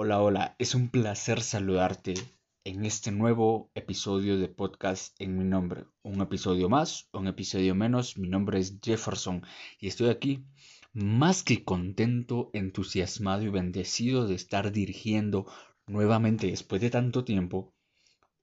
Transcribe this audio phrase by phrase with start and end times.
[0.00, 2.14] Hola, hola, es un placer saludarte
[2.62, 5.86] en este nuevo episodio de podcast en mi nombre.
[6.04, 9.42] Un episodio más, un episodio menos, mi nombre es Jefferson
[9.80, 10.44] y estoy aquí
[10.92, 15.46] más que contento, entusiasmado y bendecido de estar dirigiendo
[15.88, 17.74] nuevamente después de tanto tiempo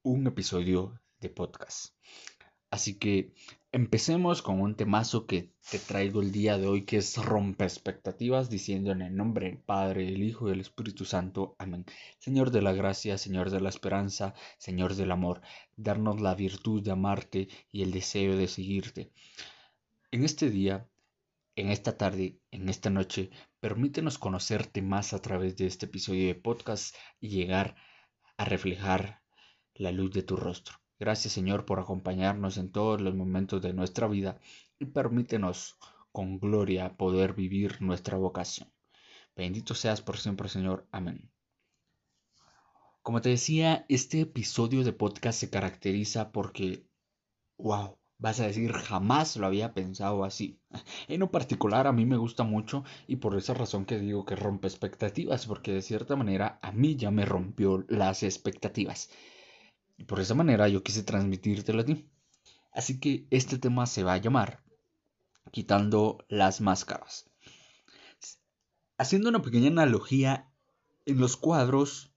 [0.03, 1.95] un episodio de podcast.
[2.75, 3.31] Así que
[3.71, 8.49] empecemos con un temazo que te traigo el día de hoy que es rompe expectativas
[8.49, 11.55] diciendo en el nombre del Padre, el Hijo y del Espíritu Santo.
[11.57, 11.85] Amén.
[12.19, 15.39] Señor de la gracia, Señor de la esperanza, Señor del amor,
[15.77, 19.13] darnos la virtud de amarte y el deseo de seguirte.
[20.11, 20.89] En este día,
[21.55, 23.29] en esta tarde, en esta noche,
[23.61, 27.77] permítenos conocerte más a través de este episodio de podcast y llegar
[28.35, 29.21] a reflejar
[29.75, 30.84] la luz de tu rostro.
[30.97, 34.39] Gracias Señor por acompañarnos en todos los momentos de nuestra vida
[34.79, 35.77] y permítenos
[36.11, 38.71] con gloria poder vivir nuestra vocación.
[39.35, 40.87] Bendito seas por siempre Señor.
[40.91, 41.29] Amén.
[43.01, 46.87] Como te decía, este episodio de podcast se caracteriza porque,
[47.57, 50.59] wow, vas a decir, jamás lo había pensado así.
[51.07, 54.35] En lo particular a mí me gusta mucho y por esa razón que digo que
[54.35, 59.09] rompe expectativas, porque de cierta manera a mí ya me rompió las expectativas.
[60.07, 62.09] Por esa manera yo quise transmitírtelo a ti.
[62.71, 64.63] Así que este tema se va a llamar
[65.51, 67.29] Quitando las máscaras.
[68.97, 70.51] Haciendo una pequeña analogía,
[71.05, 72.11] en los cuadros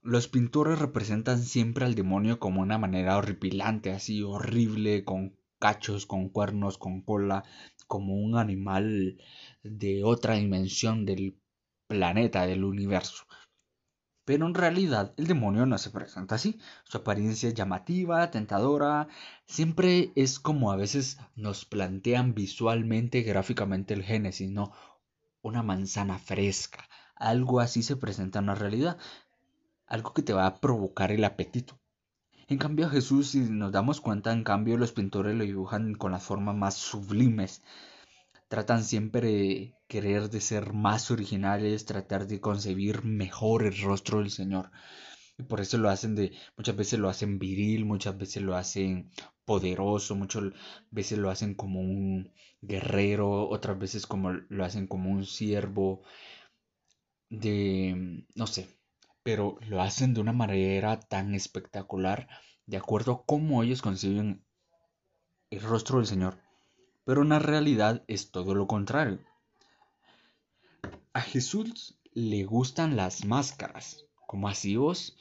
[0.00, 6.28] los pintores representan siempre al demonio como una manera horripilante, así horrible, con cachos, con
[6.28, 7.44] cuernos, con cola,
[7.86, 9.18] como un animal
[9.62, 11.38] de otra dimensión del
[11.86, 13.24] planeta, del universo.
[14.24, 16.58] Pero en realidad el demonio no se presenta así.
[16.84, 19.08] Su apariencia es llamativa, tentadora,
[19.46, 24.72] siempre es como a veces nos plantean visualmente, gráficamente el Génesis, ¿no?
[25.42, 26.88] Una manzana fresca.
[27.16, 28.96] Algo así se presenta en la realidad.
[29.86, 31.78] Algo que te va a provocar el apetito.
[32.48, 36.12] En cambio a Jesús, si nos damos cuenta, en cambio los pintores lo dibujan con
[36.12, 37.62] las formas más sublimes.
[38.54, 44.30] Tratan siempre de querer de ser más originales, tratar de concebir mejor el rostro del
[44.30, 44.70] Señor.
[45.36, 49.10] Y por eso lo hacen de, muchas veces lo hacen viril, muchas veces lo hacen
[49.44, 50.44] poderoso, muchas
[50.92, 56.04] veces lo hacen como un guerrero, otras veces como lo hacen como un siervo
[57.30, 58.68] de, no sé,
[59.24, 62.28] pero lo hacen de una manera tan espectacular,
[62.66, 64.44] de acuerdo a cómo ellos conciben
[65.50, 66.43] el rostro del Señor.
[67.04, 69.18] Pero en la realidad es todo lo contrario.
[71.12, 74.06] A Jesús le gustan las máscaras.
[74.26, 75.16] ¿Cómo así vos?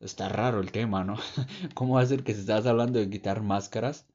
[0.00, 1.16] Está raro el tema, ¿no?
[1.74, 4.06] ¿Cómo va a ser que si estás hablando de quitar máscaras?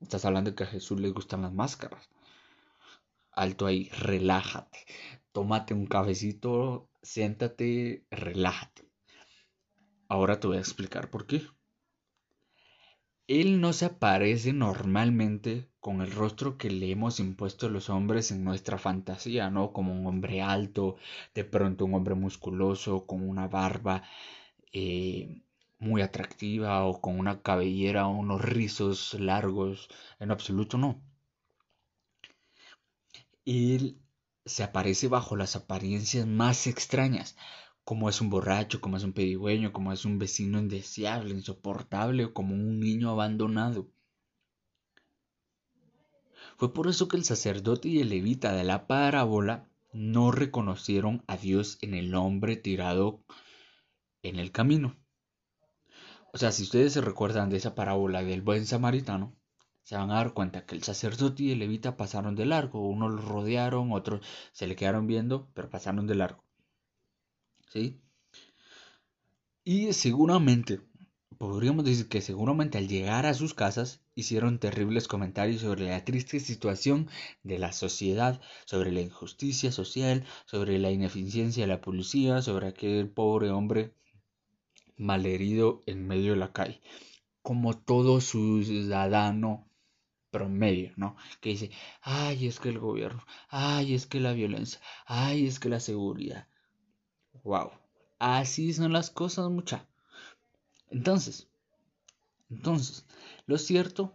[0.00, 2.08] Estás hablando de que a Jesús le gustan las máscaras.
[3.32, 4.78] Alto ahí, relájate.
[5.32, 8.88] Tómate un cafecito, siéntate, relájate.
[10.08, 11.46] Ahora te voy a explicar por qué.
[13.28, 18.42] Él no se aparece normalmente con el rostro que le hemos impuesto los hombres en
[18.42, 19.72] nuestra fantasía, ¿no?
[19.72, 20.96] Como un hombre alto,
[21.34, 24.02] de pronto un hombre musculoso, con una barba
[24.72, 25.42] eh,
[25.78, 29.88] muy atractiva o con una cabellera o unos rizos largos.
[30.18, 31.00] En absoluto no.
[33.44, 34.00] Él
[34.44, 37.36] se aparece bajo las apariencias más extrañas,
[37.88, 42.34] como es un borracho, como es un pedigüeño, como es un vecino indeseable, insoportable o
[42.34, 43.88] como un niño abandonado.
[46.58, 51.38] Fue por eso que el sacerdote y el levita de la parábola no reconocieron a
[51.38, 53.24] Dios en el hombre tirado
[54.22, 54.94] en el camino.
[56.34, 59.34] O sea, si ustedes se recuerdan de esa parábola del buen samaritano,
[59.82, 62.86] se van a dar cuenta que el sacerdote y el levita pasaron de largo.
[62.86, 64.20] Unos lo rodearon, otros
[64.52, 66.47] se le quedaron viendo, pero pasaron de largo.
[67.72, 68.00] ¿Sí?
[69.64, 70.80] Y seguramente,
[71.38, 76.40] podríamos decir que seguramente al llegar a sus casas hicieron terribles comentarios sobre la triste
[76.40, 77.08] situación
[77.42, 83.10] de la sociedad, sobre la injusticia social, sobre la ineficiencia de la policía, sobre aquel
[83.10, 83.94] pobre hombre
[84.96, 86.80] malherido en medio de la calle,
[87.42, 89.70] como todo ciudadano
[90.30, 91.16] promedio, ¿no?
[91.40, 91.70] Que dice,
[92.02, 96.48] ay, es que el gobierno, ay, es que la violencia, ay, es que la seguridad,
[97.48, 97.70] Wow.
[98.18, 99.86] Así son las cosas, mucha.
[100.90, 101.48] Entonces,
[102.50, 103.06] entonces,
[103.46, 104.12] lo cierto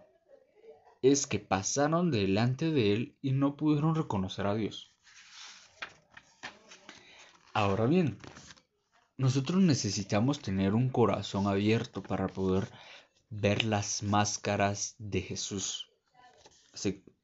[1.01, 4.93] es que pasaron delante de él y no pudieron reconocer a Dios.
[7.55, 8.19] Ahora bien,
[9.17, 12.69] nosotros necesitamos tener un corazón abierto para poder
[13.31, 15.89] ver las máscaras de Jesús.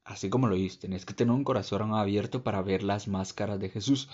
[0.03, 3.69] Así, como lo dices, tenés que tener un corazón abierto para ver las máscaras de
[3.69, 4.09] Jesús.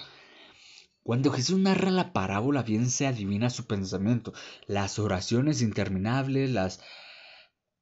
[1.06, 4.34] Cuando Jesús narra la parábola, bien se adivina su pensamiento.
[4.66, 6.81] Las oraciones interminables, las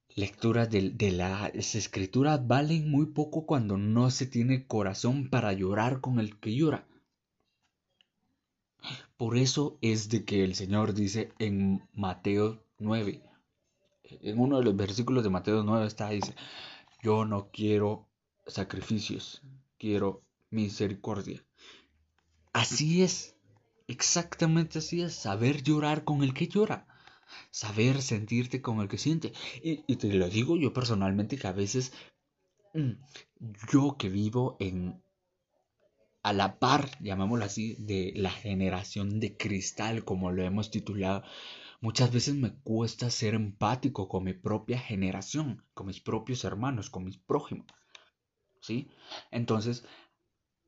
[0.10, 6.20] lecturas de, las escrituras valen muy poco cuando no se tiene corazón para llorar con
[6.20, 6.86] el que llora.
[9.16, 13.24] Por eso es de que el Señor dice en Mateo 9,
[14.04, 16.36] en uno de los versículos de Mateo 9 está, dice,
[17.02, 18.10] yo no quiero
[18.48, 19.42] sacrificios,
[19.78, 21.42] quiero misericordia.
[22.54, 23.36] Así es,
[23.88, 26.88] exactamente así es, saber llorar con el que llora,
[27.50, 29.34] saber sentirte con el que siente.
[29.64, 31.94] Y, te lo digo yo personalmente que a veces
[32.74, 32.92] mm,
[33.72, 35.02] yo que vivo en
[36.22, 41.24] a la par, llamémoslo así, de la generación de cristal, como lo hemos titulado,
[41.82, 47.04] muchas veces me cuesta ser empático con mi propia generación, con mis propios hermanos, con
[47.04, 47.68] mis prójimos.
[48.62, 48.88] ¿Sí?
[49.32, 49.84] Entonces,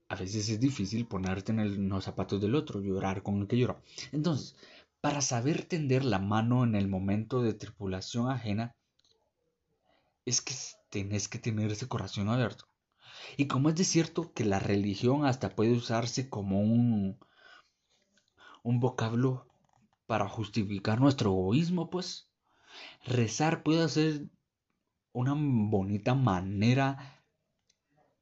[0.07, 3.81] a veces es difícil ponerte en, los zapatos del otro, llorar con el que llora.
[4.11, 4.55] Entonces,
[5.01, 8.75] para saber tender la mano en el momento de tripulación ajena,
[10.25, 10.53] es que
[10.89, 12.65] tenés que tener ese corazón abierto.
[13.37, 17.17] Y como es de cierto que la religión hasta puede usarse como un,
[18.63, 19.47] un vocablo
[20.05, 22.29] para justificar nuestro egoísmo, pues
[23.05, 24.27] rezar puede ser
[25.13, 27.14] una bonita manera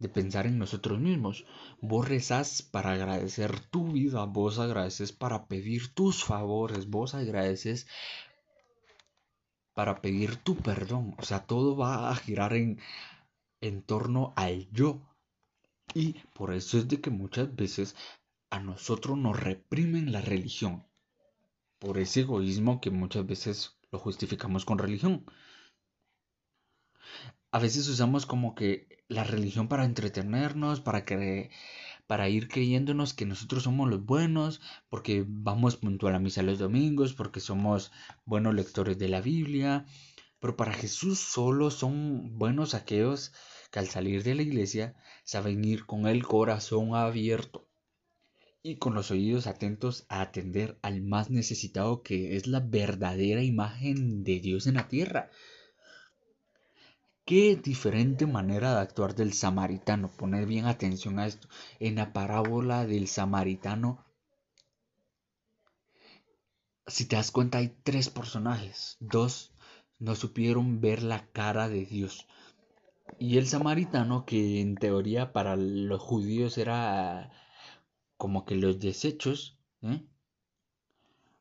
[0.03, 1.45] de pensar en nosotros mismos.
[1.81, 7.88] Vos rezás para agradecer tu vida, vos agradeces para pedir tus favores, vos agradeces
[9.73, 11.15] para pedir tu perdón.
[11.17, 12.79] O sea, todo va a girar en
[13.63, 15.00] en torno al yo.
[15.94, 17.95] Y por eso es de que muchas veces
[18.49, 20.85] a nosotros nos reprimen la religión.
[21.79, 25.25] Por ese egoísmo que muchas veces lo justificamos con religión.
[27.53, 31.51] A veces usamos como que la religión para entretenernos, para que
[32.07, 34.59] para ir creyéndonos que nosotros somos los buenos,
[34.89, 37.91] porque vamos puntual a misa los domingos, porque somos
[38.25, 39.85] buenos lectores de la Biblia.
[40.39, 43.33] Pero para Jesús solo son buenos aquellos
[43.69, 47.69] que al salir de la iglesia saben ir con el corazón abierto
[48.63, 54.23] y con los oídos atentos a atender al más necesitado que es la verdadera imagen
[54.23, 55.29] de Dios en la tierra.
[57.25, 60.09] Qué diferente manera de actuar del samaritano.
[60.09, 61.47] Poner bien atención a esto.
[61.79, 64.05] En la parábola del samaritano,
[66.85, 68.97] si te das cuenta, hay tres personajes.
[68.99, 69.53] Dos
[69.99, 72.27] no supieron ver la cara de Dios.
[73.19, 77.31] Y el samaritano, que en teoría para los judíos era
[78.17, 80.05] como que los desechos, ¿eh?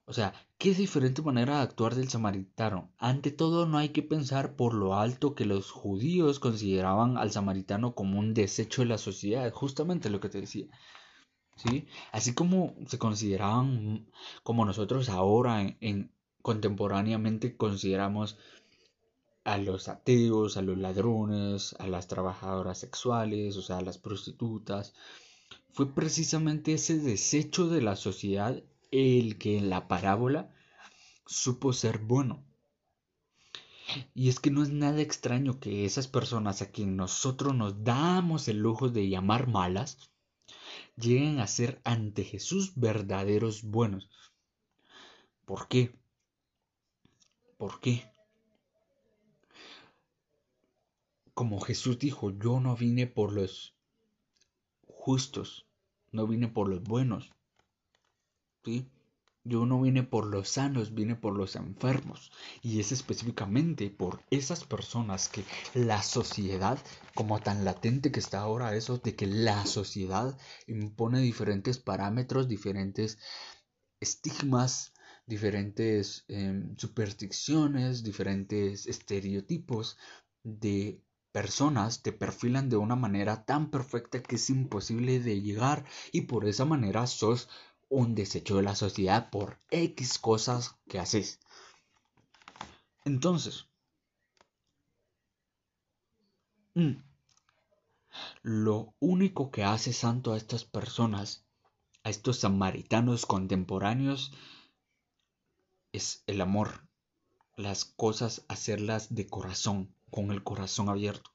[0.04, 2.90] O sea, qué diferente manera de actuar del samaritano.
[2.98, 7.94] Ante todo, no hay que pensar por lo alto que los judíos consideraban al samaritano
[7.94, 10.66] como un desecho de la sociedad, justamente lo que te decía.
[11.56, 11.86] ¿Sí?
[12.10, 14.10] Así como se consideraban,
[14.42, 16.10] como nosotros ahora en
[16.42, 18.38] contemporáneamente consideramos
[19.44, 24.94] a los ateos, a los ladrones, a las trabajadoras sexuales, o sea, a las prostitutas.
[25.72, 30.54] Fue precisamente ese desecho de la sociedad el que en la parábola
[31.26, 32.44] supo ser bueno.
[34.14, 38.46] Y es que no es nada extraño que esas personas a quien nosotros nos damos
[38.46, 39.98] el lujo de llamar malas,
[40.96, 44.08] lleguen a ser ante Jesús verdaderos buenos.
[45.44, 45.92] ¿Por qué?
[47.58, 48.12] ¿Por qué?
[51.34, 53.74] como Jesús dijo, yo no vine por los
[54.86, 55.66] justos,
[56.10, 57.32] no vine por los buenos.
[58.64, 58.88] ¿Sí?
[59.44, 62.30] Yo no vine por los sanos, vine por los enfermos.
[62.62, 66.78] Y es específicamente por esas personas que la sociedad,
[67.14, 70.38] como tan latente que está ahora eso, de que la sociedad
[70.68, 73.18] impone diferentes parámetros, diferentes
[74.00, 74.92] estigmas,
[75.26, 79.96] diferentes em, supersticiones, diferentes estereotipos
[80.44, 81.02] de
[81.32, 86.44] personas te perfilan de una manera tan perfecta que es imposible de llegar y por
[86.44, 87.48] esa manera sos
[87.92, 91.40] un desecho de la sociedad por X cosas que haces.
[93.04, 93.66] Entonces,
[96.74, 96.92] mm,
[98.42, 101.44] lo único que hace santo a estas personas
[102.02, 104.32] a estos samaritanos contemporáneos
[105.92, 106.88] es el amor,
[107.56, 111.30] las cosas hacerlas de corazón, con el corazón abierto.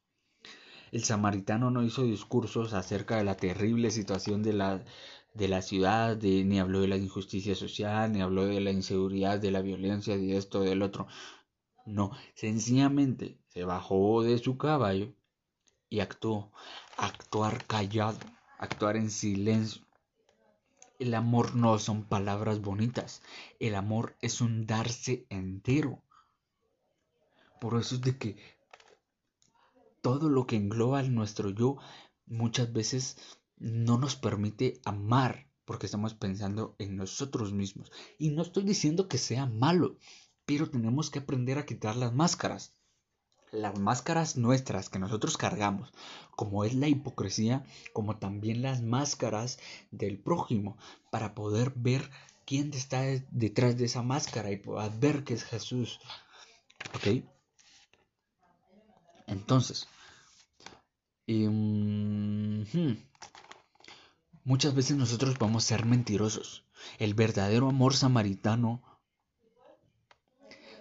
[0.92, 4.84] El samaritano no hizo discursos acerca de la terrible situación de la,
[5.38, 9.52] de la ciudad, ni habló de la injusticia social, ni habló de la inseguridad, de
[9.52, 11.08] la violencia, de esto, del otro.
[11.86, 15.14] No, sencillamente se bajó de su caballo
[15.90, 16.52] y actuó.
[16.98, 18.18] Actuar callado,
[18.58, 19.84] actuar en silencio.
[20.98, 23.22] El amor no son palabras bonitas,
[23.60, 26.02] el amor es un darse entero.
[27.62, 28.38] Por eso es de que
[30.02, 31.78] todo lo que engloba nuestro yo
[32.26, 37.92] muchas veces no nos permite amar porque estamos pensando en nosotros mismos.
[38.18, 39.98] Y no estoy diciendo que sea malo,
[40.46, 42.74] pero tenemos que aprender a quitar las máscaras.
[43.52, 45.92] Las máscaras nuestras que nosotros cargamos,
[46.36, 49.60] como es la hipocresía, como también las máscaras
[49.92, 50.78] del prójimo,
[51.12, 52.10] para poder ver
[52.46, 56.00] quién está detrás de esa máscara y poder ver que es Jesús.
[56.96, 57.24] ¿Ok?
[59.28, 59.88] Entonces,
[64.48, 66.64] muchas veces nosotros vamos a ser mentirosos.
[67.00, 68.82] El verdadero amor samaritano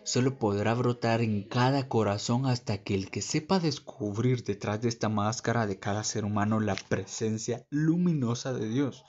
[0.04, 5.08] solo podrá brotar en cada corazón hasta que el que sepa descubrir detrás de esta
[5.08, 9.04] máscara de cada ser humano la presencia luminosa de Dios.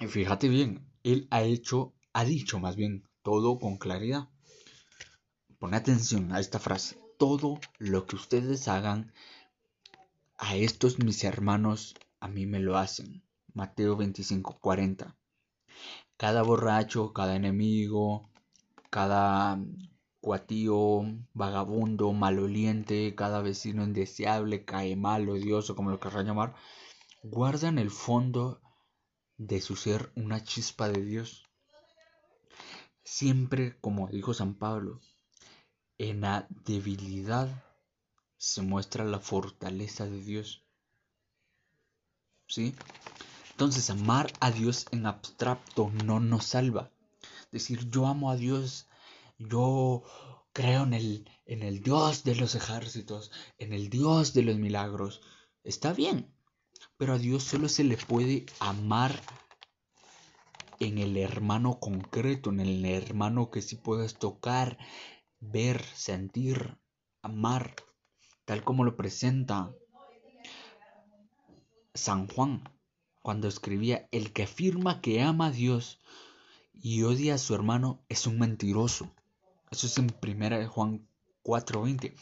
[0.00, 4.28] Y fíjate bien, Él ha hecho, ha dicho más bien, todo con claridad.
[5.60, 6.98] Pon atención a esta frase.
[7.18, 9.12] Todo lo que ustedes hagan
[10.40, 13.22] a estos mis hermanos, a mí me lo hacen.
[13.52, 15.14] Mateo 25, 40.
[16.16, 18.30] Cada borracho, cada enemigo,
[18.88, 19.62] cada
[20.20, 21.02] cuatío,
[21.34, 26.54] vagabundo, maloliente, cada vecino indeseable, cae mal, odioso, como lo querrán llamar,
[27.22, 28.62] guarda en el fondo
[29.36, 31.44] de su ser una chispa de Dios.
[33.04, 35.00] Siempre, como dijo San Pablo,
[35.98, 37.62] en la debilidad
[38.40, 40.64] se muestra la fortaleza de Dios.
[42.46, 42.74] ¿Sí?
[43.50, 46.90] Entonces, amar a Dios en abstracto no nos salva.
[47.52, 48.88] Decir, yo amo a Dios,
[49.36, 50.04] yo
[50.54, 55.20] creo en el, en el Dios de los ejércitos, en el Dios de los milagros.
[55.62, 56.34] Está bien,
[56.96, 59.20] pero a Dios solo se le puede amar
[60.78, 64.78] en el hermano concreto, en el hermano que sí puedes tocar,
[65.40, 66.78] ver, sentir,
[67.20, 67.76] amar,
[68.50, 69.72] tal como lo presenta
[71.94, 72.68] San Juan
[73.22, 76.00] cuando escribía, el que afirma que ama a Dios
[76.74, 79.08] y odia a su hermano es un mentiroso.
[79.70, 81.06] Eso es en 1 Juan
[81.44, 82.16] 4:20.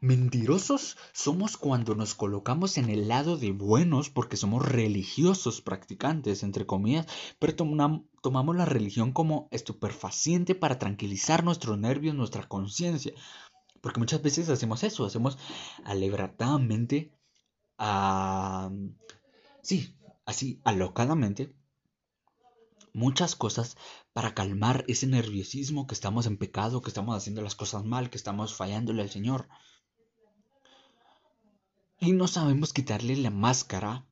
[0.00, 6.66] Mentirosos somos cuando nos colocamos en el lado de buenos porque somos religiosos practicantes, entre
[6.66, 7.06] comillas,
[7.40, 13.12] pero tomamos la religión como estupefaciente para tranquilizar nuestros nervios, nuestra conciencia.
[13.80, 15.38] Porque muchas veces hacemos eso, hacemos
[15.84, 17.12] alebratadamente,
[19.62, 21.54] sí, así, alocadamente,
[22.92, 23.76] muchas cosas
[24.12, 28.18] para calmar ese nerviosismo que estamos en pecado, que estamos haciendo las cosas mal, que
[28.18, 29.48] estamos fallándole al Señor.
[32.00, 34.06] Y no sabemos quitarle la máscara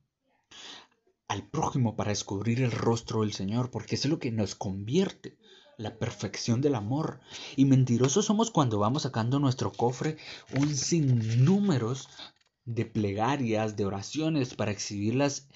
[1.27, 5.37] al prójimo para descubrir el rostro del Señor, porque es lo que nos convierte,
[5.77, 7.19] la perfección del amor.
[7.55, 10.17] Y mentirosos somos cuando vamos sacando nuestro cofre
[10.55, 12.09] un sinnúmeros
[12.65, 15.47] de plegarias, de oraciones, para exhibirlas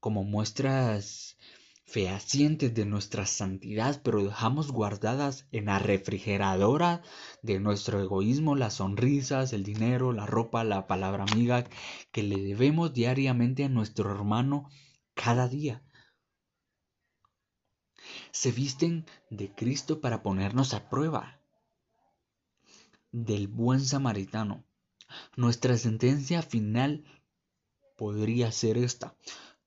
[0.00, 1.36] como muestras
[1.84, 7.02] fehacientes de nuestra santidad, pero dejamos guardadas en la refrigeradora
[7.42, 11.64] de nuestro egoísmo las sonrisas, el dinero, la ropa, la palabra amiga
[12.12, 14.68] que le debemos diariamente a nuestro hermano
[15.14, 15.82] cada día.
[18.30, 21.40] Se visten de Cristo para ponernos a prueba
[23.12, 24.64] del buen samaritano.
[25.36, 27.04] Nuestra sentencia final
[27.96, 29.16] podría ser esta.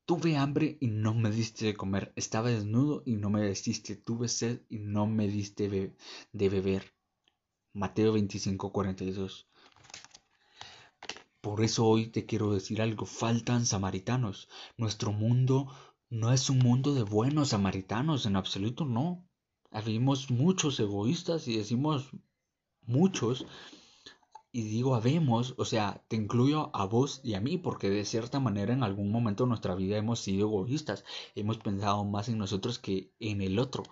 [0.05, 2.11] Tuve hambre y no me diste de comer.
[2.15, 3.95] Estaba desnudo y no me vestiste.
[3.95, 5.69] Tuve sed y no me diste
[6.31, 6.93] de beber.
[7.73, 9.47] Mateo 25, 42.
[11.39, 13.05] Por eso hoy te quiero decir algo.
[13.05, 14.49] Faltan samaritanos.
[14.77, 15.71] Nuestro mundo
[16.11, 18.27] no es un mundo de buenos samaritanos.
[18.27, 19.25] En absoluto no.
[19.71, 22.11] Habemos muchos egoístas y decimos
[22.83, 23.47] muchos
[24.51, 28.41] y digo habemos, o sea, te incluyo a vos y a mí, porque de cierta
[28.41, 32.77] manera en algún momento de nuestra vida hemos sido egoístas, hemos pensado más en nosotros
[32.77, 33.83] que en el otro.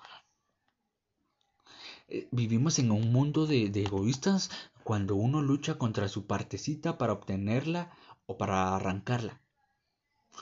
[2.09, 4.51] Eh, vivimos en un mundo de, egoístas
[4.83, 7.91] cuando uno lucha contra su partecita para obtenerla
[8.25, 9.41] o para arrancarla.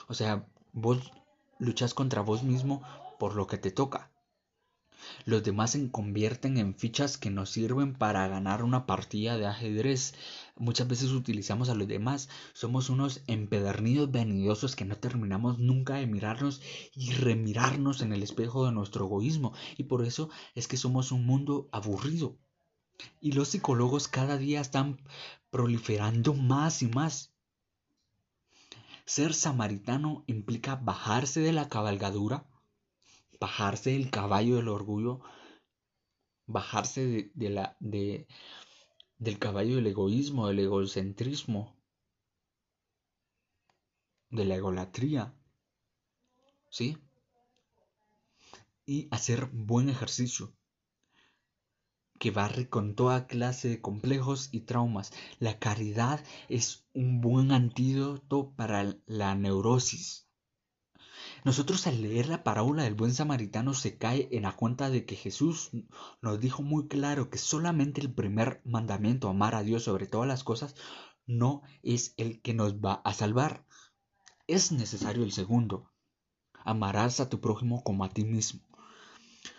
[0.08, 1.10] O sea, Vos
[1.58, 2.82] luchas contra vos mismo
[3.18, 4.10] por lo que te toca.
[5.24, 10.14] Los demás se convierten en fichas que nos sirven para ganar una partida de ajedrez.
[10.56, 12.28] Muchas veces utilizamos a los demás.
[12.52, 16.60] Somos unos empedernidos venidosos que no terminamos nunca de mirarnos
[16.94, 19.52] y remirarnos en el espejo de nuestro egoísmo.
[19.76, 22.36] Y por eso es que somos un mundo aburrido.
[23.20, 25.00] Y los psicólogos cada día están
[25.50, 27.32] proliferando más y más.
[29.14, 32.46] Ser samaritano implica bajarse de la cabalgadura
[33.40, 35.20] bajarse del caballo del orgullo,
[36.46, 38.26] bajarse de, la, de,
[39.18, 41.76] del caballo del egoísmo, del egocentrismo,
[44.30, 45.34] de la egolatría,
[46.70, 46.98] ¿sí?
[48.84, 50.57] Y hacer buen ejercicio
[52.18, 55.12] que barre con toda clase de complejos y traumas.
[55.38, 60.28] La caridad es un buen antídoto para la neurosis.
[61.44, 65.16] Nosotros al leer la parábola del buen samaritano se cae en la cuenta de que
[65.16, 65.70] Jesús
[66.20, 70.44] nos dijo muy claro que solamente el primer mandamiento, amar a Dios sobre todas las
[70.44, 70.74] cosas,
[71.26, 73.64] no es el que nos va a salvar.
[74.46, 75.90] Es necesario el segundo.
[76.64, 78.67] Amarás a tu prójimo como a ti mismo.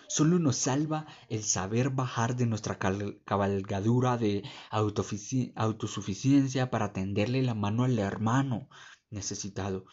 [0.09, 7.85] Solo nos salva el saber bajar de nuestra cabalgadura de autosuficiencia para tenderle la mano
[7.85, 8.67] al hermano
[9.09, 9.85] necesitado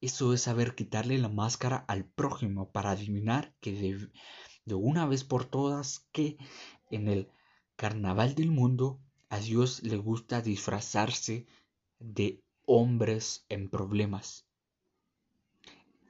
[0.00, 4.08] eso es saber quitarle la máscara al prójimo para adivinar que
[4.64, 6.36] de, una vez por todas que
[6.90, 7.30] en el
[7.76, 11.46] carnaval del mundo a Dios le gusta disfrazarse
[11.98, 14.46] de hombres en problemas.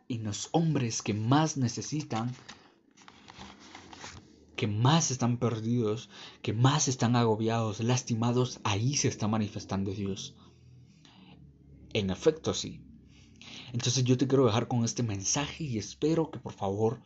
[0.07, 2.35] Y los hombres que más necesitan,
[4.59, 6.11] que más están perdidos,
[6.43, 10.35] que más están agobiados, lastimados, ahí se está manifestando Dios.
[11.93, 12.83] En efecto, sí.
[13.73, 17.01] Entonces yo te quiero dejar con este mensaje y espero que por favor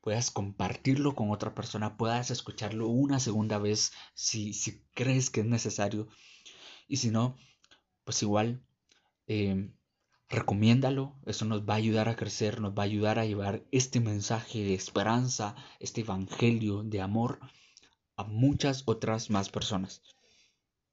[0.00, 5.46] puedas compartirlo con otra persona, puedas escucharlo una segunda vez si, si crees que es
[5.46, 6.08] necesario.
[6.88, 7.36] Y si no,
[8.02, 8.64] pues igual,
[9.28, 9.70] eh,
[10.28, 14.00] recomiéndalo, eso nos va a ayudar a crecer, nos va a ayudar a llevar este
[14.00, 17.40] mensaje de esperanza, este evangelio de amor
[18.16, 20.02] a muchas otras más personas.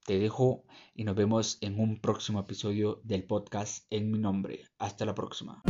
[0.06, 0.64] Te dejo
[0.96, 4.64] y nos vemos en un próximo episodio del podcast en mi nombre.
[4.80, 5.62] Hasta la próxima.